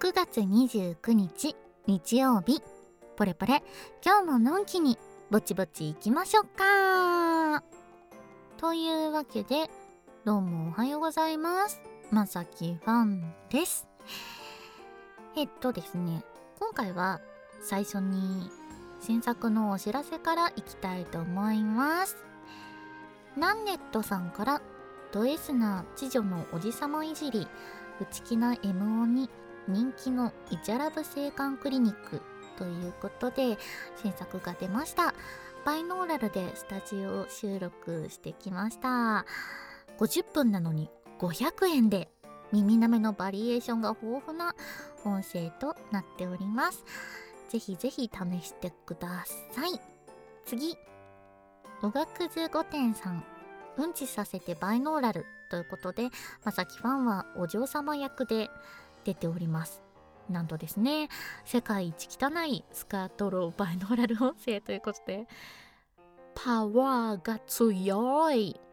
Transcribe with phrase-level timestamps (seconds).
[0.00, 1.56] 9月29日
[1.88, 2.62] 日曜日。
[3.16, 3.64] ポレポレ
[4.04, 4.96] 今日ものんきに
[5.28, 7.64] ぼちぼち行きましょうか。
[8.58, 9.68] というわけで
[10.24, 11.80] どうもおはようございます。
[12.12, 13.88] まさきファンです。
[15.36, 16.24] えっとですね
[16.60, 17.20] 今回は
[17.60, 18.52] 最初に
[19.00, 22.16] 新作のお知らせからいきたいと思います。
[23.36, 24.62] ナンネットさんから
[25.10, 27.48] ド S な知女のおじさまいじり
[28.00, 29.28] 内気な MO に
[29.68, 32.22] 人気のイチャラブ青函クリニック
[32.56, 33.58] ということで
[34.02, 35.14] 新作が出ました。
[35.66, 39.26] バイノーラルでスタジオ収録してきました。
[39.98, 42.08] 50分なのに500円で
[42.50, 44.54] 耳なめのバリエーションが豊富な
[45.04, 46.82] 音声となっております。
[47.50, 49.78] ぜひぜひ試してください。
[50.46, 50.76] 次。
[51.82, 53.22] おがくず御殿さん。
[53.76, 56.08] うんちさせてバイノーラルということで
[56.44, 58.50] まさきファンはお嬢様役で
[59.08, 59.82] 出ております。
[60.28, 61.08] なんとですね
[61.46, 65.26] 世界一汚いスカートローバイノーラル音声ということで
[66.34, 68.60] パワーが強い。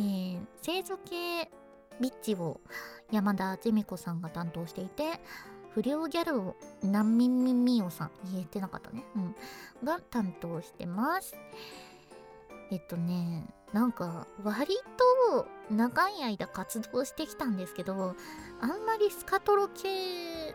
[0.00, 1.50] えー、清楚系
[1.98, 2.60] ビッチを
[3.10, 5.20] 山田ジミ子さんが担当していて
[5.70, 9.06] 不良ギャルを難民ミミオさん言えてなかったね。
[9.16, 9.34] うん。
[9.82, 11.34] が担当してます。
[12.70, 14.74] えっとねなんか割
[15.28, 18.14] と長い間活動してきたんですけど
[18.60, 20.52] あんまりスカトロ系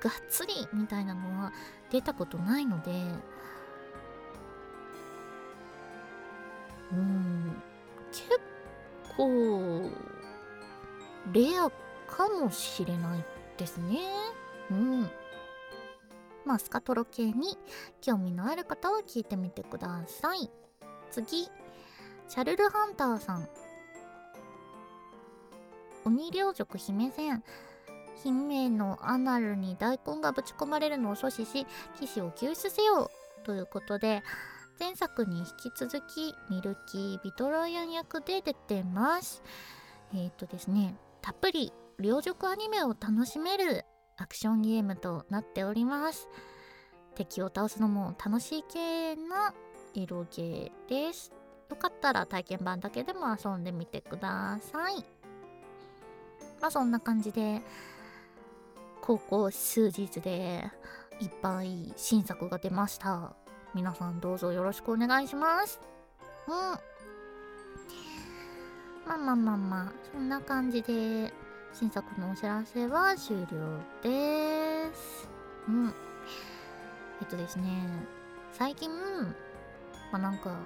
[0.00, 1.52] がっつりみたいなのは
[1.90, 2.90] 出たことないので
[6.92, 7.62] うん
[8.10, 8.40] 結
[9.16, 9.90] 構
[11.32, 11.70] レア
[12.08, 13.24] かもしれない
[13.58, 13.98] ですね。
[14.70, 15.10] うん。
[16.44, 17.58] まあスカトロ系に
[18.00, 20.50] 興味のある方は聞いてみてください。
[21.10, 21.50] 次。
[22.28, 23.48] シャルルハンターさん。
[26.04, 27.42] 鬼領族姫戦。
[28.22, 31.66] 姫のアナルに大根がぶち込まれるのを阻止し
[31.98, 33.10] 騎士を救出せよ
[33.44, 34.24] ということで
[34.80, 39.42] 前作に引き続きミルキー・ビトロイアン役で出てます。
[40.14, 43.84] えっ、とですねたっぷり両族アニメを楽しめる
[44.16, 46.28] アクションゲームとなっております。
[47.14, 49.54] 敵を倒すのも楽しい系な
[49.94, 51.37] 色ゲーです。
[51.68, 55.04] よかったら体験版だけでも遊んでみてください。
[56.60, 57.62] まあそんな感じで
[59.00, 60.70] 高校数日で
[61.20, 63.34] いっぱい新作が出ました。
[63.74, 65.80] 皆さんどうぞよろしくお願いします。
[66.46, 66.54] うん。
[69.06, 71.32] まあまあまあまあそんな感じで
[71.72, 73.46] 新作のお知らせは終了
[74.02, 75.28] です。
[75.68, 75.94] うん。
[77.20, 77.86] えっとですね
[78.52, 78.90] 最近
[80.12, 80.56] まあなんか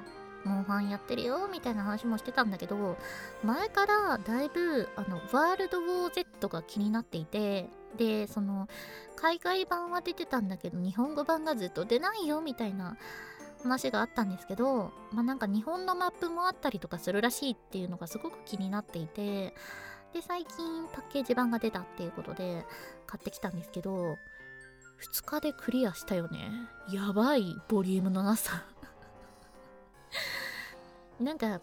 [0.44, 2.96] モンハンやってるよみたいな話もしてたんだけど
[3.44, 8.68] 前からだいぶあのワールドウォー Z が気になっていてでその
[9.16, 12.96] 海外版は出てたんだけど日本語版がずっと出ないよみたいな
[13.62, 19.54] 話があったんですけどまあなんか日本のマップもあったりとかするらしいっていうのがすごく気になっていて
[20.12, 22.66] で最近パッケージ版が出たっていうことで
[23.06, 24.16] 買ってきたんですけど
[25.02, 26.48] 2日でクリアしたよね。
[26.92, 28.62] やばいボリュームのなさ。
[31.20, 31.60] なんか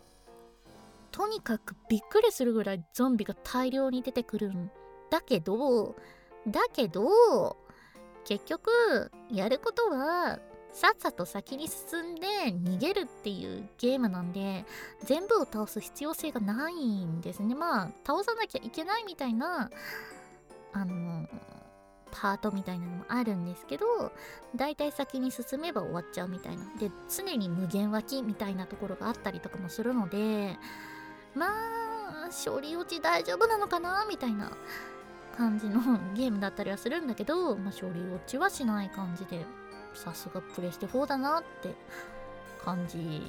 [1.12, 4.72] とにかくびっくりするぐらいゾンビが大量に出てくるん
[5.10, 5.96] だけど
[6.48, 7.58] だけど
[8.24, 10.40] 結局やることは
[10.72, 14.66] さっさと先に進んで逃げるっていうゲームなんで
[15.04, 17.56] 全部を倒す必要性がないんですね。
[17.56, 19.72] まあ倒さなきゃいけないみたいな
[20.74, 21.28] あの
[22.12, 23.86] パートみたいなのもあるんですけど
[24.56, 26.64] だいたい先に進めば終わっちゃうみたいな。
[26.80, 30.58] で常に無限脇みたいなところがあったりとかもするので
[31.36, 34.52] まあ処理落ち大丈夫なのかなみたいな
[35.38, 35.82] 感じの
[36.16, 39.46] ゲームだったりはするんだけど、まあ、処理落ちはしない感じで
[39.94, 41.74] さすがプレステ4だなって
[42.64, 43.22] 感じ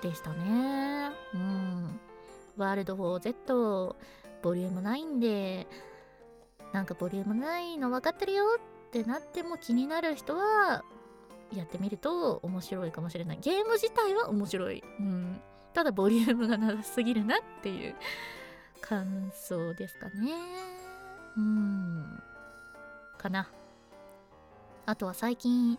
[0.00, 1.10] でしたね。
[1.34, 2.00] うん。
[2.56, 3.94] ワールド 4Z
[4.42, 5.66] ボリューム9で
[6.72, 8.44] なんかボリュームないの分かってるよ
[8.86, 10.84] ってなっても気になる人は
[11.54, 13.38] やってみると面白いかもしれない。
[13.40, 15.40] ゲーム自体は面白い、うん、
[15.72, 17.94] ただボリュームがなさすぎるなっていう
[18.80, 20.32] 感想ですかね。
[21.36, 22.22] うん。
[23.16, 23.50] かな。
[24.86, 25.78] あとは最近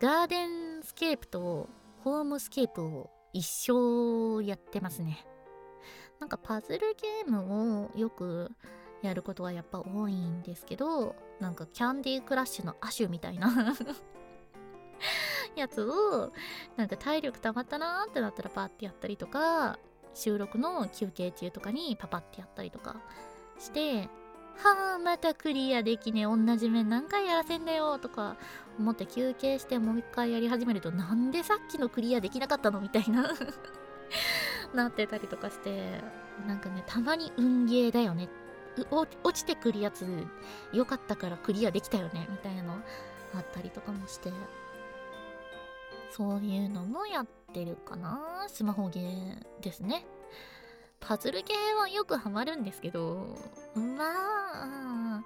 [0.00, 1.68] ガーデンスケープと
[2.02, 5.24] ホームスケープを一生やってますね。
[6.18, 8.50] なんかパズルゲームをよく
[9.02, 13.50] やることはやっぱ多いんですけどなんかキャンディークラッシュの亜種みたいな
[15.56, 16.32] やつを
[16.76, 19.78] なんか体力溜まったなーってなったらパッてやったりとか
[20.14, 23.00] 収録の休憩中とかにパパってやったりとか
[23.58, 24.08] して
[24.56, 28.36] はあまたクリアできねえ同じ面何回やらせんだよとか
[28.78, 33.32] 思って休憩してもう一回やり始めるとなんでさっきのクリアできなかったのみたいな
[34.74, 36.02] なってたりとかして
[36.46, 38.28] なんかねたまに運ゲーだよねっ
[38.90, 40.06] 落ちてくるやつ
[40.72, 42.74] 良かったからクリアできたよねみたいなの
[43.34, 44.32] あったりとかもして。
[46.14, 50.04] そういうのもやってるかなスマホゲーですね。
[51.00, 53.34] パズル系はよくハマるんですけど
[53.74, 54.04] ま
[55.18, 55.22] あ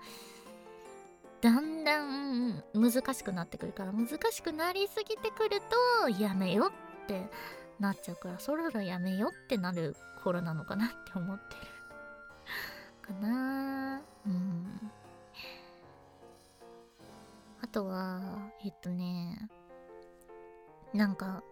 [1.40, 5.60] だんだん難しくなってくるから難しくなりすぎてくる
[6.02, 6.72] とやめよ
[7.04, 7.26] って
[7.78, 11.60] なっちゃうからそろそろやめよってなる頃なのかなって思ってる。
[13.06, 14.02] かな。
[14.26, 14.90] うん。
[17.62, 19.48] あとはえっとね
[20.92, 21.42] なんか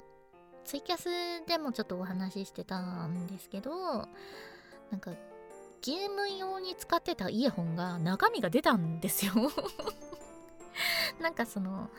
[0.64, 1.08] ツイキャス
[1.46, 3.70] でもちょっとお話ししてたんですけど
[4.90, 5.12] なんか
[5.82, 9.32] ゲーム用に使ってたイヤホンが中身が出たんですよ。
[11.20, 11.90] なんかその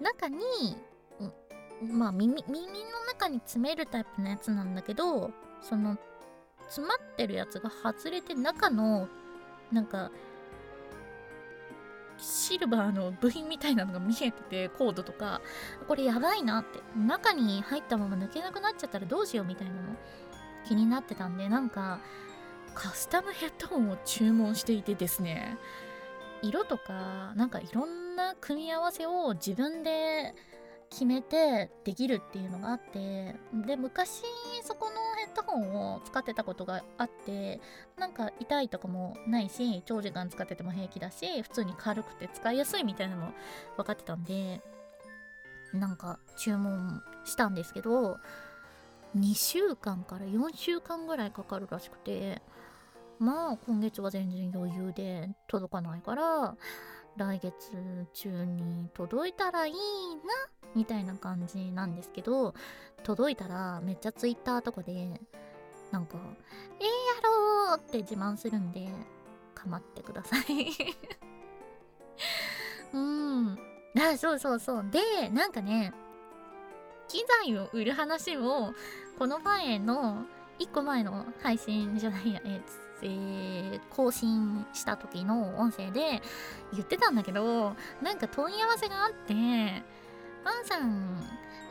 [0.00, 0.76] 中に
[1.80, 5.96] まあ耳耳の中に詰めるタイプのやつなんだけどその
[6.72, 9.06] 詰まってるやつが外れて中の
[9.70, 10.10] なんか
[12.16, 15.42] シルバーの部品みたいなのが見えててコードとか
[15.86, 16.80] これやばいなって。
[16.96, 19.80] 中に入ったまま抜けなくなっちゃったらどうしようみたいなの
[20.66, 21.98] 気になってたんでなんか
[22.74, 25.58] カスタムヘッドホンを注文していてですね。
[26.40, 30.34] 色とかなんかいろんな組み合わせを自分で
[30.88, 33.36] 決めてできるっていうのがあって
[33.66, 34.22] で昔
[34.62, 37.58] そこのヘッドホンを使ってたことがあって
[37.98, 43.32] なんか痛いとかもないし長時間使ってても平気だし普通に軽くて使いやすいみたいなのも
[43.78, 44.60] 分かってたんで
[45.72, 48.18] なんか注文したんですけど
[49.16, 52.42] 2週間から4週間ぐらいかかるらしくて
[53.18, 56.56] まあ今月は全然余裕で届かないから
[57.16, 57.52] 来月
[58.12, 59.80] 中に届いたらいいな
[60.74, 62.54] みたいな感じなんですけど
[63.02, 65.20] 届いたらめっちゃ Twitter とかで
[65.90, 66.16] なんか
[66.80, 66.90] 「えー、や
[67.22, 68.88] ろう!」って自慢するんで
[69.54, 70.42] 構ってください
[72.94, 73.58] うん
[73.98, 75.92] あそうそうそうでなんかね
[77.08, 78.72] 機材を売る話を
[79.18, 80.24] この前の
[80.58, 82.60] 1個前の配信じゃないやえ
[83.02, 86.22] えー、更新した時の音声で
[86.72, 89.34] 言ってたんだけどなんか問い合わせがあって
[90.44, 91.22] パンさん、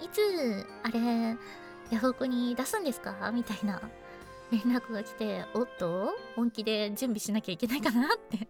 [0.01, 1.37] いつ、あれ、
[1.91, 3.29] ヤフオクに出すんですか？
[3.33, 3.81] みたいな
[4.49, 8.07] 連絡が来て、おっと本気で準備しなきゃいけないかな？
[8.15, 8.47] って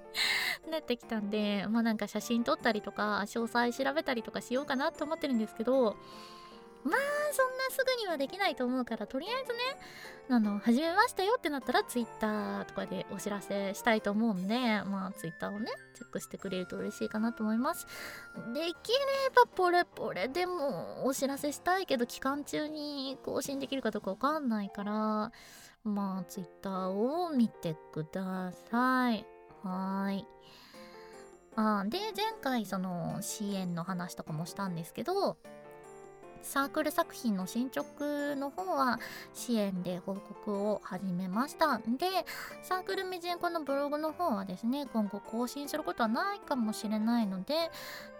[0.70, 5.96] なってきたんで、まあなんか写真撮ったりとか、詳細調べたりとかしようかなと思ってるんですけど、
[6.84, 6.94] まあ
[7.32, 9.58] そんなすぐにはできないと思うからとりあえずね
[10.30, 17.86] あの始めましたよってなったら Twitter とかでお知らせしたいと思うんでまあ Twitter をねチェックしてくれると嬉しいかなと思います。
[18.54, 18.74] できれ
[19.34, 20.28] ばポレポレ。
[20.28, 25.32] でもお知らせしたいけど期間中に更新できるかどうかわかんないから
[25.84, 29.26] まあ Twitter を見てください。
[29.62, 30.26] はい。
[31.56, 35.36] あで前回その支援の話とかもしたんですけど
[36.44, 39.00] サークル作品の進捗の方は
[39.32, 41.78] 支援で報告を始めました。
[41.78, 41.84] で、
[42.62, 47.54] サークルミジンコのブログの方はですね、今後更新することはないかもしれないので、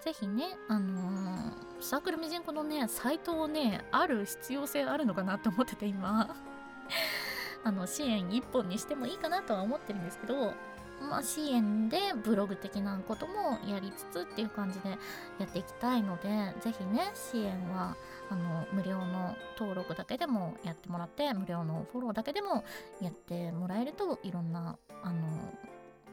[0.01, 6.35] ぜひね、あのー、サークルミジンコのね、サイトをね、ある必要性あるのかなって思ってて今
[7.63, 10.55] あの、支援1本にしてもいいかなとは思ってるんですけど、
[11.01, 14.91] まあ、支援でブログ的なこともやりつつっていう感じで
[15.39, 17.97] やっていきたいので是非ね支援は
[18.31, 22.65] あの無料の登録だけでもやってもらって無料のフォローだけでも
[23.01, 25.53] やってもらえるといろんなあの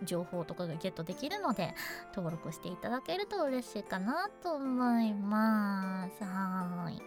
[0.04, 1.74] 情報とかがゲットできるので
[2.16, 6.24] 登録していただけると嬉しいかなと思います。
[6.24, 7.02] はい。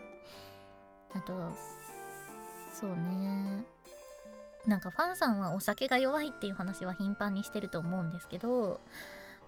[1.13, 1.33] あと
[2.73, 3.74] そうね。
[4.67, 8.81] なんかファンさんはお酒が弱いっていう話は頻繁にしてると思うんですけど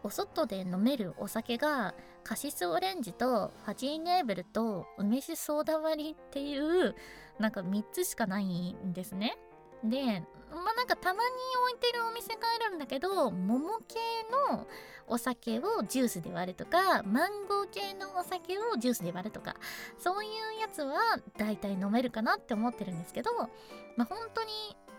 [0.03, 6.95] お外で飲めるお酒がカシスオレンジとファジーネーブルと梅酒ソーダ割りっていう
[7.39, 9.37] なんか3つしかないんですね。
[9.85, 11.19] でまあなんかたまに
[11.71, 13.99] 置いてるお店があるんだけど桃系
[14.53, 14.67] の
[15.09, 19.57] お酒をジュースで割るとかマンゴー系のお酒をジュースで割るとか
[19.99, 20.97] そういうやつは
[21.37, 23.31] 大体飲めるかなって思ってるんですけど
[23.97, 24.51] まあ本当に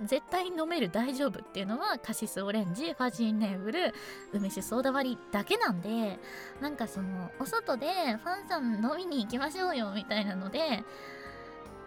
[0.06, 3.94] 絶対飲める大丈夫っていうのはカシスオレンジファジーネーブル
[4.32, 6.20] 梅酒ソーダ割りだけなんで
[6.62, 7.88] なんかそのお外で
[8.24, 10.84] ファンさん飲みに行きましょうよみたいなので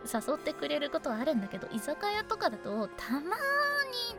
[0.05, 3.27] 誘ってくれることはあるんだけど居酒屋とかだとたまに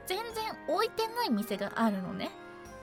[0.06, 2.30] 全然置いてない店があるのね。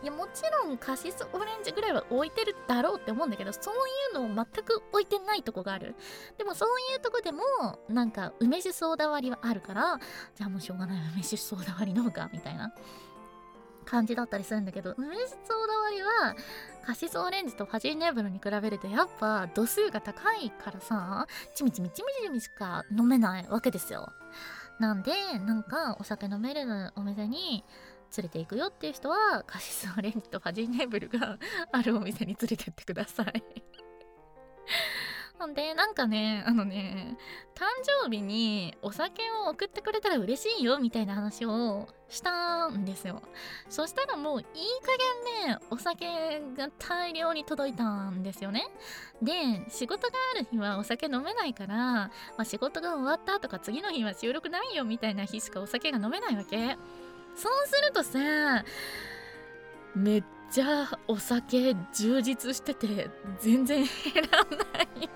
[0.00, 3.74] いやもちろんカシスオレンジぐらいは置いてるだろうって思うんだけどそう
[4.16, 5.96] いうのを全く置いてないとこがある。
[6.36, 7.42] でもそういうとこでも
[7.88, 9.98] なんか梅酒ソーダ割りはあるから
[10.36, 12.72] じゃあもうしょうがない梅酒ソーダ割り飲むかみたいな。
[13.88, 16.36] 感じだったりするんだけど梅酒ソーダ割りは
[16.84, 24.12] カシスオレンジとファジーネーブルに比べるとやっぱ度数が高いからさちみちみちみちみしか飲めないわけですよ。
[24.78, 27.64] なんでなんかお酒飲めるお店に
[28.16, 31.38] 連れて行くよっていう人はカシスオレンジとファジーネーブルが
[31.72, 33.42] あるお店に連れてってください。
[35.38, 37.16] なんでなんかねあのね
[37.54, 37.64] 誕
[38.02, 43.22] 生日にお酒を送ってくれたら嬉しいよみたいな話をしたんですよ。
[43.68, 48.68] そしたらもういい加減ねお酒が大量に届いたんですよね。
[49.22, 49.32] で
[49.68, 56.76] 仕事がある日はお酒飲めないから、まあ、仕事が終わったとか次の日は収録ないよみたいな日しかお酒が飲めないわけ。
[57.36, 58.64] そうするとさ
[59.94, 65.10] めっちゃお酒充実してて全然減らない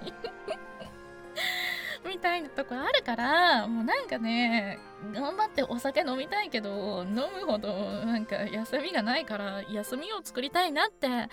[2.07, 4.79] みたいなとこあるからもうなんかね
[5.12, 7.73] 頑張ってお酒飲みたいけど飲むほど
[8.05, 11.29] なんか休みがないから休みを作りたいなって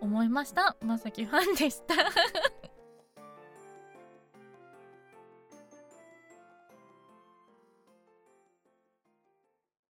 [0.00, 0.76] 思いました。
[0.80, 1.94] まさきファンでした。